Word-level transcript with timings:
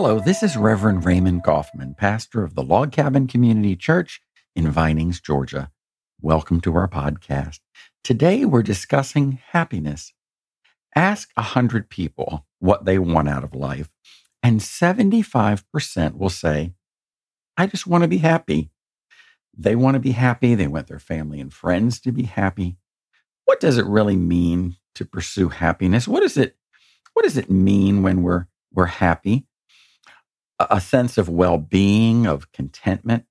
Hello, 0.00 0.20
this 0.20 0.44
is 0.44 0.56
Reverend 0.56 1.04
Raymond 1.04 1.42
Coffman, 1.42 1.96
pastor 1.96 2.44
of 2.44 2.54
the 2.54 2.62
Log 2.62 2.92
Cabin 2.92 3.26
Community 3.26 3.74
Church 3.74 4.22
in 4.54 4.70
Vinings, 4.70 5.20
Georgia. 5.20 5.72
Welcome 6.20 6.60
to 6.60 6.76
our 6.76 6.86
podcast. 6.86 7.58
Today 8.04 8.44
we're 8.44 8.62
discussing 8.62 9.40
happiness. 9.50 10.12
Ask 10.94 11.30
a 11.36 11.42
hundred 11.42 11.90
people 11.90 12.46
what 12.60 12.84
they 12.84 12.96
want 13.00 13.28
out 13.28 13.42
of 13.42 13.56
life, 13.56 13.88
and 14.40 14.60
75% 14.60 16.16
will 16.16 16.30
say, 16.30 16.74
I 17.56 17.66
just 17.66 17.88
want 17.88 18.02
to 18.02 18.08
be 18.08 18.18
happy. 18.18 18.70
They 19.52 19.74
want 19.74 19.94
to 19.96 20.00
be 20.00 20.12
happy. 20.12 20.54
They 20.54 20.68
want 20.68 20.86
their 20.86 21.00
family 21.00 21.40
and 21.40 21.52
friends 21.52 21.98
to 22.02 22.12
be 22.12 22.22
happy. 22.22 22.76
What 23.46 23.58
does 23.58 23.78
it 23.78 23.84
really 23.84 24.16
mean 24.16 24.76
to 24.94 25.04
pursue 25.04 25.48
happiness? 25.48 26.06
What 26.06 26.22
is 26.22 26.36
it? 26.36 26.56
What 27.14 27.24
does 27.24 27.36
it 27.36 27.50
mean 27.50 28.04
when 28.04 28.22
we're 28.22 28.46
we're 28.72 28.86
happy? 28.86 29.47
A 30.58 30.80
sense 30.80 31.18
of 31.18 31.28
well 31.28 31.58
being, 31.58 32.26
of 32.26 32.52
contentment. 32.52 33.24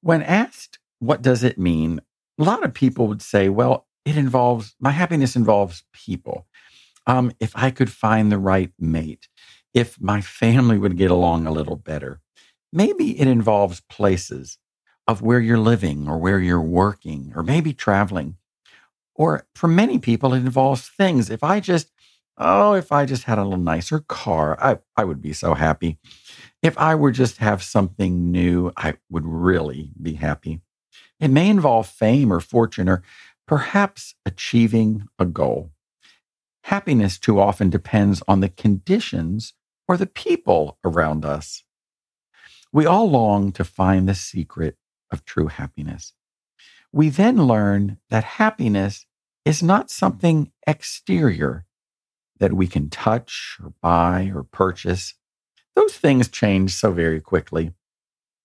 When 0.00 0.22
asked, 0.22 0.78
what 1.00 1.22
does 1.22 1.42
it 1.42 1.58
mean? 1.58 2.00
A 2.38 2.44
lot 2.44 2.64
of 2.64 2.74
people 2.74 3.08
would 3.08 3.22
say, 3.22 3.48
well, 3.48 3.86
it 4.04 4.16
involves, 4.16 4.74
my 4.80 4.90
happiness 4.90 5.36
involves 5.36 5.84
people. 5.92 6.46
Um, 7.06 7.32
if 7.40 7.52
I 7.54 7.70
could 7.70 7.90
find 7.90 8.30
the 8.30 8.38
right 8.38 8.72
mate, 8.78 9.28
if 9.74 10.00
my 10.00 10.20
family 10.20 10.78
would 10.78 10.96
get 10.96 11.10
along 11.10 11.46
a 11.46 11.52
little 11.52 11.76
better, 11.76 12.20
maybe 12.72 13.18
it 13.18 13.26
involves 13.26 13.80
places 13.80 14.58
of 15.06 15.22
where 15.22 15.40
you're 15.40 15.58
living 15.58 16.08
or 16.08 16.18
where 16.18 16.38
you're 16.38 16.60
working 16.60 17.32
or 17.34 17.42
maybe 17.42 17.72
traveling. 17.72 18.36
Or 19.14 19.46
for 19.54 19.68
many 19.68 19.98
people, 19.98 20.32
it 20.34 20.38
involves 20.38 20.88
things. 20.88 21.28
If 21.30 21.42
I 21.42 21.60
just 21.60 21.90
Oh, 22.40 22.74
if 22.74 22.92
I 22.92 23.04
just 23.04 23.24
had 23.24 23.38
a 23.38 23.42
little 23.42 23.58
nicer 23.58 23.98
car, 23.98 24.56
I, 24.62 24.78
I 24.96 25.04
would 25.04 25.20
be 25.20 25.32
so 25.32 25.54
happy. 25.54 25.98
If 26.62 26.78
I 26.78 26.94
were 26.94 27.10
just 27.10 27.38
have 27.38 27.64
something 27.64 28.30
new, 28.30 28.72
I 28.76 28.94
would 29.10 29.26
really 29.26 29.90
be 30.00 30.14
happy. 30.14 30.60
It 31.18 31.28
may 31.28 31.48
involve 31.48 31.88
fame 31.88 32.32
or 32.32 32.38
fortune 32.38 32.88
or 32.88 33.02
perhaps 33.46 34.14
achieving 34.24 35.08
a 35.18 35.24
goal. 35.24 35.72
Happiness 36.64 37.18
too 37.18 37.40
often 37.40 37.70
depends 37.70 38.22
on 38.28 38.38
the 38.38 38.48
conditions 38.48 39.54
or 39.88 39.96
the 39.96 40.06
people 40.06 40.78
around 40.84 41.24
us. 41.24 41.64
We 42.72 42.86
all 42.86 43.10
long 43.10 43.50
to 43.52 43.64
find 43.64 44.08
the 44.08 44.14
secret 44.14 44.76
of 45.10 45.24
true 45.24 45.48
happiness. 45.48 46.12
We 46.92 47.08
then 47.08 47.46
learn 47.46 47.98
that 48.10 48.24
happiness 48.24 49.06
is 49.44 49.62
not 49.62 49.90
something 49.90 50.52
exterior 50.66 51.64
that 52.38 52.52
we 52.52 52.66
can 52.66 52.90
touch 52.90 53.58
or 53.62 53.72
buy 53.80 54.30
or 54.34 54.42
purchase. 54.42 55.14
Those 55.74 55.96
things 55.96 56.28
change 56.28 56.74
so 56.74 56.92
very 56.92 57.20
quickly. 57.20 57.72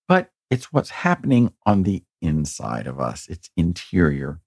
But 0.08 0.32
it's 0.50 0.72
what's 0.72 0.90
happening 0.90 1.54
on 1.66 1.84
the 1.84 2.04
inside 2.22 2.88
of 2.88 3.00
us, 3.00 3.28
it's 3.28 3.50
interior. 3.58 4.40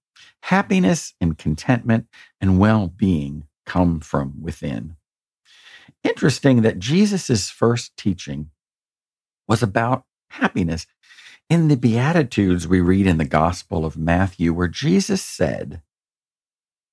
Happiness 0.43 1.13
and 1.21 1.37
contentment 1.37 2.07
and 2.41 2.59
well 2.59 2.87
being 2.87 3.47
come 3.65 3.99
from 3.99 4.41
within. 4.41 4.95
Interesting 6.03 6.61
that 6.61 6.79
Jesus' 6.79 7.49
first 7.49 7.95
teaching 7.97 8.49
was 9.47 9.61
about 9.61 10.05
happiness. 10.31 10.87
In 11.49 11.67
the 11.67 11.77
Beatitudes, 11.77 12.67
we 12.67 12.81
read 12.81 13.07
in 13.07 13.17
the 13.17 13.25
Gospel 13.25 13.85
of 13.85 13.97
Matthew, 13.97 14.53
where 14.53 14.67
Jesus 14.67 15.21
said, 15.21 15.81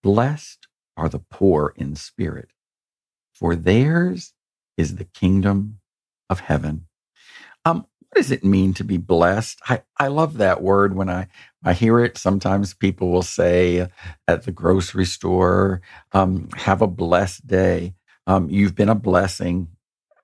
Blessed 0.03 0.69
are 0.97 1.09
the 1.09 1.19
poor 1.19 1.75
in 1.77 1.97
spirit, 1.97 2.51
for 3.33 3.57
theirs 3.57 4.33
is 4.77 4.97
the 4.97 5.05
kingdom 5.05 5.81
of 6.31 6.41
heaven. 6.41 6.87
Um, 7.65 7.87
what 8.01 8.17
does 8.17 8.31
it 8.31 8.45
mean 8.45 8.75
to 8.75 8.85
be 8.85 8.97
blessed? 8.97 9.61
I, 9.69 9.83
I 9.99 10.07
love 10.09 10.37
that 10.39 10.63
word 10.63 10.95
when 10.95 11.09
I, 11.09 11.27
I 11.65 11.73
hear 11.73 11.99
it. 11.99 12.17
Sometimes 12.17 12.75
people 12.75 13.11
will 13.11 13.23
say 13.23 13.89
at 14.29 14.45
the 14.45 14.53
grocery 14.53 15.05
store, 15.05 15.81
um, 16.13 16.49
have 16.57 16.81
a 16.81 16.87
blessed 16.87 17.47
day. 17.47 17.95
Um, 18.27 18.49
you've 18.51 18.77
been 18.77 18.89
a 18.89 18.95
blessing. 18.95 19.69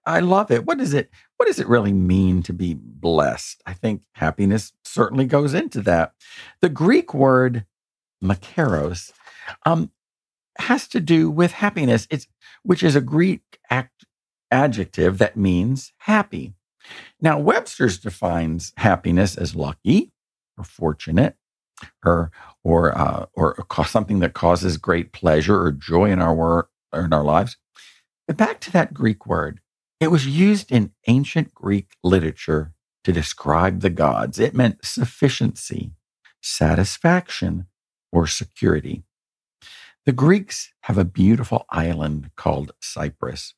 I 0.07 0.21
love 0.21 0.51
it. 0.51 0.65
What 0.65 0.79
does 0.79 0.95
it 0.95 1.11
what 1.37 1.47
does 1.47 1.59
it 1.59 1.69
really 1.69 1.93
mean 1.93 2.43
to 2.45 2.53
be 2.53 2.75
blessed? 2.75 3.63
I 3.67 3.73
think 3.73 4.03
happiness 4.13 4.73
certainly 4.85 5.25
goes 5.25 5.55
into 5.55 5.81
that. 5.83 6.13
The 6.61 6.69
Greek 6.69 7.15
word 7.15 7.65
makarios 8.23 9.13
um, 9.67 9.91
has 10.61 10.89
to 10.89 11.01
do 11.01 11.31
with 11.31 11.53
happiness. 11.53 12.07
It's 12.11 12.27
which 12.63 12.83
is 12.83 12.97
a 12.97 13.01
Greek 13.01 13.43
act, 13.71 14.05
adjective 14.51 15.19
that 15.19 15.37
means 15.37 15.93
happy. 15.99 16.55
Now, 17.21 17.39
Webster's 17.39 17.99
defines 17.99 18.73
happiness 18.77 19.37
as 19.37 19.55
lucky 19.55 20.13
or 20.57 20.65
fortunate 20.65 21.37
or 22.05 22.31
or 22.65 22.97
uh, 22.97 23.27
or 23.35 23.65
something 23.87 24.21
that 24.21 24.35
causes 24.35 24.77
great 24.77 25.13
pleasure 25.13 25.61
or 25.61 25.73
joy 25.73 26.11
in 26.11 26.21
our 26.21 26.35
work 26.35 26.71
or 26.93 27.05
in 27.05 27.13
our 27.13 27.25
lives. 27.25 27.57
But 28.27 28.37
back 28.37 28.61
to 28.61 28.73
that 28.73 28.95
Greek 28.95 29.27
word, 29.27 29.61
it 29.99 30.11
was 30.11 30.27
used 30.27 30.71
in 30.71 30.93
ancient 31.07 31.55
Greek 31.55 31.97
literature 32.03 32.73
to 33.05 33.13
describe 33.13 33.81
the 33.81 33.91
gods. 33.91 34.39
It 34.39 34.55
meant 34.55 34.85
sufficiency, 34.85 35.93
satisfaction, 36.43 37.67
or 38.13 38.27
security. 38.27 39.05
The 40.07 40.13
Greeks 40.13 40.73
have 40.83 40.97
a 40.97 41.05
beautiful 41.05 41.67
island 41.71 42.31
called 42.37 42.73
Cyprus. 42.81 43.55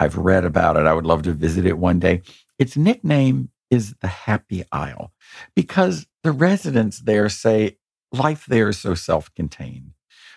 I've 0.00 0.16
read 0.16 0.44
about 0.44 0.76
it. 0.76 0.84
I 0.86 0.92
would 0.92 1.06
love 1.06 1.22
to 1.22 1.32
visit 1.32 1.64
it 1.64 1.78
one 1.78 2.00
day. 2.00 2.22
Its 2.58 2.76
nickname 2.76 3.50
is 3.70 3.94
the 4.00 4.08
Happy 4.08 4.64
Isle 4.72 5.12
because 5.54 6.06
the 6.22 6.32
residents 6.32 7.00
there 7.00 7.28
say 7.28 7.78
life 8.12 8.46
there 8.46 8.68
is 8.68 8.78
so 8.78 8.94
self 8.94 9.32
contained. 9.34 9.92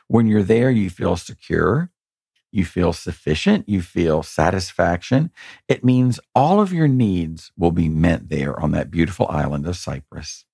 When 0.07 0.27
you're 0.27 0.43
there, 0.43 0.71
you 0.71 0.89
feel 0.89 1.17
secure, 1.17 1.91
you 2.51 2.65
feel 2.65 2.93
sufficient, 2.93 3.67
you 3.67 3.81
feel 3.81 4.23
satisfaction. 4.23 5.31
It 5.67 5.83
means 5.83 6.19
all 6.33 6.59
of 6.59 6.73
your 6.73 6.87
needs 6.87 7.51
will 7.57 7.71
be 7.71 7.89
met 7.89 8.29
there 8.29 8.59
on 8.59 8.71
that 8.71 8.91
beautiful 8.91 9.27
island 9.29 9.67
of 9.67 9.77
Cyprus. 9.77 10.45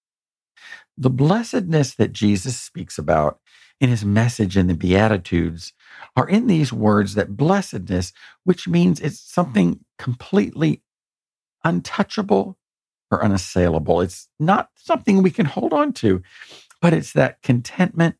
The 0.97 1.09
blessedness 1.09 1.95
that 1.95 2.13
Jesus 2.13 2.59
speaks 2.59 2.97
about 2.97 3.39
in 3.81 3.89
his 3.89 4.05
message 4.05 4.57
in 4.57 4.67
the 4.67 4.73
Beatitudes 4.73 5.73
are 6.15 6.27
in 6.27 6.47
these 6.47 6.71
words 6.71 7.15
that 7.15 7.35
blessedness, 7.35 8.13
which 8.43 8.67
means 8.67 8.99
it's 8.99 9.19
something 9.19 9.81
completely 9.99 10.81
untouchable 11.63 12.57
or 13.11 13.23
unassailable. 13.23 14.01
It's 14.01 14.29
not 14.39 14.69
something 14.75 15.21
we 15.21 15.31
can 15.31 15.45
hold 15.45 15.73
on 15.73 15.93
to, 15.93 16.21
but 16.81 16.93
it's 16.93 17.13
that 17.13 17.41
contentment, 17.41 18.15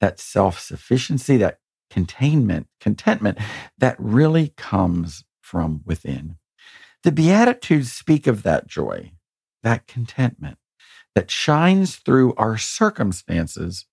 that 0.00 0.20
self 0.20 0.60
sufficiency, 0.60 1.36
that 1.38 1.58
containment, 1.90 2.68
contentment 2.80 3.38
that 3.78 3.96
really 3.98 4.54
comes 4.56 5.24
from 5.40 5.82
within. 5.84 6.36
The 7.02 7.12
Beatitudes 7.12 7.92
speak 7.92 8.26
of 8.26 8.42
that 8.44 8.66
joy, 8.66 9.12
that 9.62 9.86
contentment 9.86 10.58
that 11.14 11.30
shines 11.30 11.96
through 11.96 12.34
our 12.34 12.56
circumstances 12.56 13.86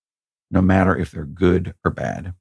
no 0.51 0.61
matter 0.61 0.95
if 0.95 1.11
they're 1.11 1.25
good 1.25 1.73
or 1.83 1.91
bad. 1.91 2.33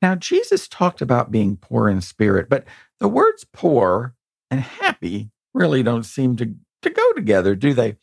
Now, 0.00 0.14
Jesus 0.14 0.68
talked 0.68 1.00
about 1.00 1.30
being 1.30 1.56
poor 1.56 1.88
in 1.88 2.00
spirit, 2.00 2.48
but 2.48 2.64
the 3.00 3.08
words 3.08 3.44
poor 3.52 4.14
and 4.50 4.60
happy 4.60 5.30
really 5.54 5.82
don't 5.82 6.04
seem 6.04 6.36
to, 6.36 6.54
to 6.82 6.90
go 6.90 7.12
together, 7.12 7.54
do 7.54 7.74
they? 7.74 7.96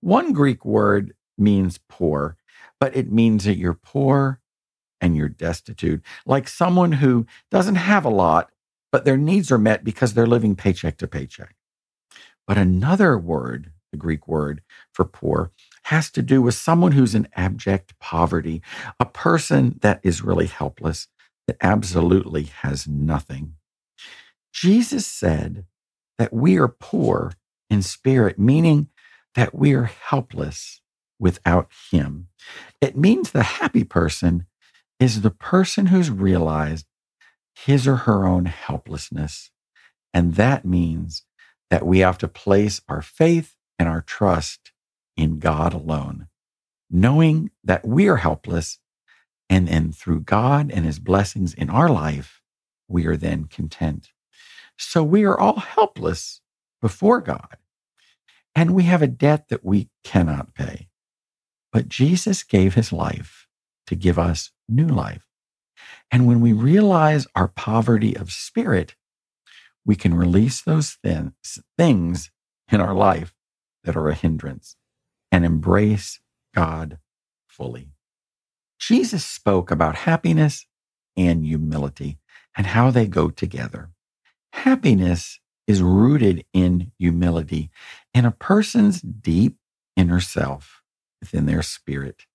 One 0.00 0.32
Greek 0.32 0.64
word 0.64 1.14
means 1.38 1.78
poor, 1.88 2.36
but 2.80 2.96
it 2.96 3.10
means 3.12 3.44
that 3.44 3.58
you're 3.58 3.74
poor 3.74 4.40
and 5.00 5.16
you're 5.16 5.28
destitute, 5.28 6.02
like 6.24 6.48
someone 6.48 6.92
who 6.92 7.26
doesn't 7.50 7.76
have 7.76 8.04
a 8.04 8.10
lot, 8.10 8.50
but 8.90 9.04
their 9.04 9.16
needs 9.16 9.52
are 9.52 9.58
met 9.58 9.84
because 9.84 10.14
they're 10.14 10.26
living 10.26 10.56
paycheck 10.56 10.96
to 10.98 11.06
paycheck. 11.06 11.54
But 12.46 12.58
another 12.58 13.18
word, 13.18 13.72
the 13.92 13.98
Greek 13.98 14.26
word 14.26 14.62
for 14.92 15.04
poor, 15.04 15.50
has 15.86 16.10
to 16.10 16.22
do 16.22 16.42
with 16.42 16.54
someone 16.54 16.92
who's 16.92 17.14
in 17.14 17.28
abject 17.34 17.98
poverty, 17.98 18.62
a 18.98 19.04
person 19.04 19.78
that 19.82 20.00
is 20.02 20.22
really 20.22 20.46
helpless, 20.46 21.08
that 21.46 21.56
absolutely 21.60 22.44
has 22.44 22.86
nothing. 22.88 23.54
Jesus 24.52 25.06
said 25.06 25.64
that 26.18 26.32
we 26.32 26.56
are 26.58 26.68
poor 26.68 27.32
in 27.70 27.82
spirit, 27.82 28.38
meaning 28.38 28.88
that 29.34 29.54
we 29.54 29.74
are 29.74 29.84
helpless 29.84 30.80
without 31.18 31.70
Him. 31.90 32.28
It 32.80 32.96
means 32.96 33.30
the 33.30 33.42
happy 33.42 33.84
person 33.84 34.46
is 34.98 35.20
the 35.20 35.30
person 35.30 35.86
who's 35.86 36.10
realized 36.10 36.86
his 37.54 37.86
or 37.86 37.96
her 37.96 38.26
own 38.26 38.46
helplessness. 38.46 39.50
And 40.12 40.34
that 40.34 40.64
means 40.64 41.22
that 41.70 41.86
we 41.86 42.00
have 42.00 42.18
to 42.18 42.28
place 42.28 42.80
our 42.88 43.02
faith 43.02 43.54
and 43.78 43.88
our 43.88 44.02
trust 44.02 44.72
in 45.16 45.38
God 45.38 45.72
alone, 45.72 46.28
knowing 46.90 47.50
that 47.64 47.86
we 47.86 48.08
are 48.08 48.16
helpless. 48.16 48.78
And 49.48 49.68
then 49.68 49.92
through 49.92 50.20
God 50.20 50.70
and 50.70 50.84
his 50.84 50.98
blessings 50.98 51.54
in 51.54 51.70
our 51.70 51.88
life, 51.88 52.42
we 52.88 53.06
are 53.06 53.16
then 53.16 53.44
content. 53.44 54.10
So 54.76 55.02
we 55.02 55.24
are 55.24 55.38
all 55.38 55.60
helpless 55.60 56.40
before 56.82 57.20
God. 57.20 57.56
And 58.54 58.74
we 58.74 58.84
have 58.84 59.02
a 59.02 59.06
debt 59.06 59.48
that 59.48 59.64
we 59.64 59.88
cannot 60.02 60.54
pay. 60.54 60.88
But 61.72 61.88
Jesus 61.88 62.42
gave 62.42 62.74
his 62.74 62.92
life 62.92 63.46
to 63.86 63.94
give 63.94 64.18
us 64.18 64.50
new 64.68 64.86
life. 64.86 65.26
And 66.10 66.26
when 66.26 66.40
we 66.40 66.52
realize 66.52 67.26
our 67.34 67.48
poverty 67.48 68.16
of 68.16 68.32
spirit, 68.32 68.96
we 69.84 69.94
can 69.94 70.14
release 70.14 70.62
those 70.62 70.98
things, 71.76 72.30
in 72.72 72.80
our 72.80 72.94
life 72.94 73.32
that 73.84 73.96
are 73.96 74.08
a 74.08 74.14
hindrance 74.14 74.76
and 75.32 75.44
embrace 75.44 76.20
God 76.54 76.98
fully. 77.48 77.90
Jesus 78.78 79.24
spoke 79.24 79.70
about 79.70 79.96
happiness 79.96 80.66
and 81.16 81.44
humility 81.44 82.18
and 82.56 82.66
how 82.68 82.90
they 82.90 83.06
go 83.06 83.30
together. 83.30 83.90
Happiness 84.52 85.40
is 85.66 85.82
rooted 85.82 86.44
in 86.52 86.92
humility 86.98 87.70
in 88.14 88.24
a 88.24 88.30
person's 88.30 89.00
deep 89.00 89.56
inner 89.96 90.20
self 90.20 90.82
within 91.20 91.46
their 91.46 91.62
spirit. 91.62 92.26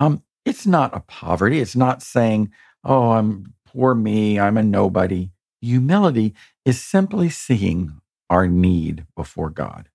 Um, 0.00 0.22
it's 0.44 0.66
not 0.66 0.94
a 0.96 1.00
poverty. 1.00 1.60
It's 1.60 1.76
not 1.76 2.02
saying, 2.02 2.52
oh, 2.84 3.12
I'm 3.12 3.54
poor 3.66 3.94
me, 3.94 4.38
I'm 4.38 4.56
a 4.56 4.62
nobody. 4.62 5.30
Humility 5.60 6.34
is 6.64 6.80
simply 6.80 7.30
seeing 7.30 8.00
our 8.30 8.46
need 8.46 9.06
before 9.16 9.50
God. 9.50 9.88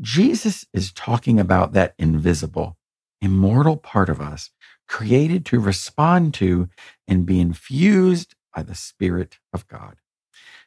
Jesus 0.00 0.66
is 0.72 0.92
talking 0.92 1.40
about 1.40 1.72
that 1.72 1.94
invisible, 1.98 2.76
immortal 3.20 3.76
part 3.76 4.08
of 4.08 4.20
us 4.20 4.50
created 4.88 5.44
to 5.46 5.60
respond 5.60 6.34
to 6.34 6.68
and 7.08 7.26
be 7.26 7.40
infused 7.40 8.34
by 8.54 8.62
the 8.62 8.74
Spirit 8.74 9.38
of 9.52 9.66
God. 9.68 9.96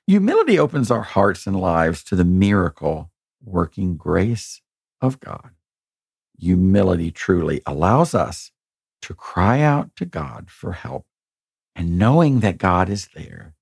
Humility 0.08 0.58
opens 0.58 0.90
our 0.90 1.04
hearts 1.04 1.46
and 1.46 1.60
lives 1.60 2.04
to 2.06 2.16
the 2.16 2.26
miracle 2.26 3.12
working 3.44 3.96
grace 3.96 4.62
of 5.02 5.20
God. 5.20 5.52
Humility 6.38 7.12
truly 7.12 7.62
allows 7.66 8.16
us 8.16 8.52
to 9.04 9.14
cry 9.14 9.62
out 9.62 9.96
to 9.96 10.06
God 10.06 10.50
for 10.50 10.74
help 10.74 11.06
and 11.76 11.98
knowing 11.98 12.40
that 12.40 12.58
God 12.58 12.90
is 12.90 13.10
there 13.14 13.56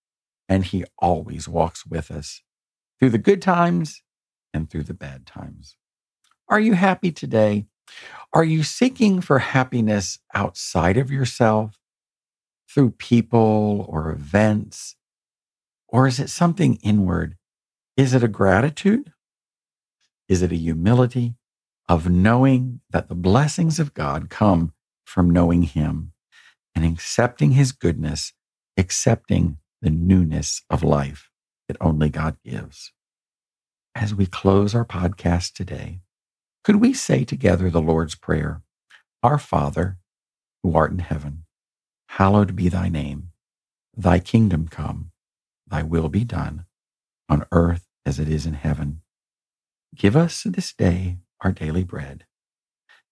and 0.48 0.66
He 0.66 0.86
always 0.98 1.48
walks 1.48 1.86
with 1.86 2.10
us 2.10 2.42
through 3.00 3.10
the 3.10 3.18
good 3.18 3.42
times 3.42 4.02
and 4.58 4.70
through 4.70 4.84
the 4.84 4.94
bad 4.94 5.26
times. 5.26 5.78
Are 6.50 6.60
you 6.60 6.74
happy 6.74 7.12
today? 7.12 7.68
Are 8.34 8.44
you 8.44 8.64
seeking 8.64 9.22
for 9.22 9.40
happiness 9.40 10.20
outside 10.34 10.98
of 10.98 11.10
yourself 11.10 11.80
through 12.70 12.92
people 12.92 13.86
or 13.88 14.12
events? 14.12 14.96
Or 15.88 16.08
is 16.08 16.20
it 16.20 16.30
something 16.30 16.76
inward? 16.84 17.38
Is 17.96 18.14
it 18.14 18.24
a 18.24 18.28
gratitude? 18.28 19.14
Is 20.28 20.42
it 20.42 20.52
a 20.52 20.56
humility 20.56 21.36
of 21.88 22.10
knowing 22.10 22.82
that 22.90 23.08
the 23.08 23.16
blessings 23.16 23.80
of 23.80 23.94
God 23.94 24.30
come 24.30 24.74
from 25.06 25.30
knowing 25.30 25.64
Him 25.64 26.12
and 26.76 26.84
accepting 26.84 27.52
His 27.52 27.72
goodness, 27.72 28.34
accepting 28.76 29.58
the 29.82 29.90
newness 29.90 30.64
of 30.70 30.84
life 30.84 31.30
that 31.68 31.78
only 31.80 32.10
God 32.10 32.36
gives? 32.44 32.92
As 34.00 34.14
we 34.14 34.28
close 34.28 34.76
our 34.76 34.86
podcast 34.86 35.54
today, 35.54 36.02
could 36.64 36.76
we 36.76 36.94
say 36.94 37.24
together 37.26 37.72
the 37.72 37.82
Lord's 37.82 38.14
Prayer? 38.14 38.62
Our 39.24 39.40
Father, 39.40 39.98
who 40.62 40.76
art 40.76 40.92
in 40.92 41.00
heaven, 41.00 41.46
hallowed 42.10 42.56
be 42.56 42.70
thy 42.70 42.90
name. 42.90 43.32
Thy 43.96 44.20
kingdom 44.20 44.68
come, 44.68 45.10
thy 45.66 45.82
will 45.82 46.10
be 46.10 46.24
done, 46.24 46.66
on 47.28 47.48
earth 47.52 47.88
as 48.06 48.20
it 48.20 48.30
is 48.30 48.46
in 48.46 48.54
heaven. 48.54 49.02
Give 49.96 50.16
us 50.16 50.44
this 50.44 50.74
day 50.74 51.18
our 51.42 51.52
daily 51.52 51.84
bread, 51.84 52.28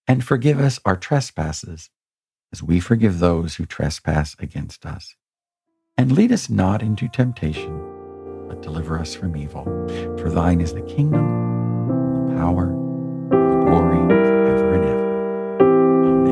and 0.07 0.23
forgive 0.23 0.59
us 0.59 0.79
our 0.85 0.95
trespasses, 0.95 1.89
as 2.53 2.61
we 2.61 2.79
forgive 2.79 3.17
those 3.17 3.55
who 3.55 3.65
trespass 3.65 4.35
against 4.37 4.85
us. 4.85 5.15
And 5.97 6.11
lead 6.11 6.31
us 6.31 6.47
not 6.47 6.83
into 6.83 7.07
temptation, 7.07 7.94
deliver 8.65 8.99
us 8.99 9.13
from 9.13 9.37
evil. 9.37 9.63
For 10.17 10.31
thine 10.31 10.59
is 10.59 10.73
the 10.73 10.81
kingdom, 10.81 12.27
the 12.29 12.35
power, 12.35 12.65
the 13.29 13.63
glory 13.63 14.07
forever 14.07 14.73
and 14.73 14.85
ever. 14.85 15.07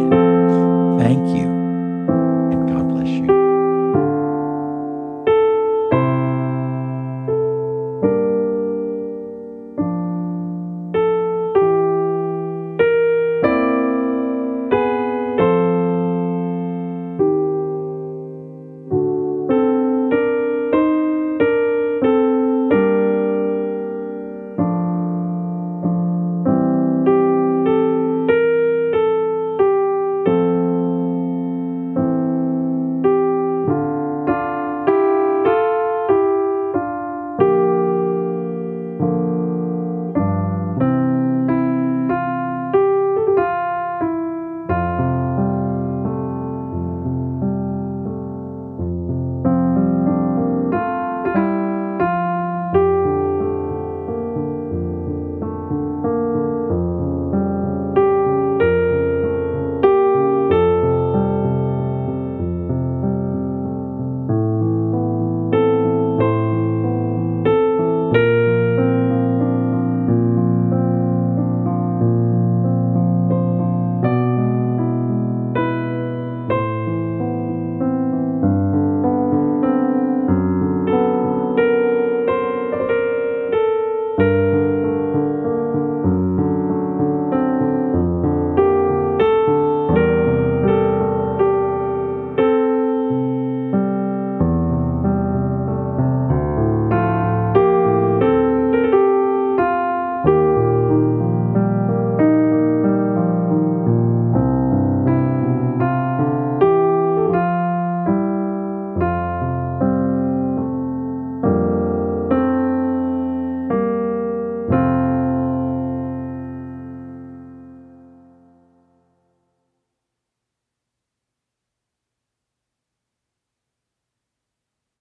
Amen. 0.10 1.00
Thank 1.00 1.38
you 1.38 1.43